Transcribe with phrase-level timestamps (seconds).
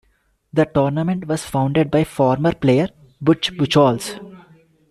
[0.51, 2.89] The tournament was founded by former player
[3.21, 4.17] Butch Buchholz.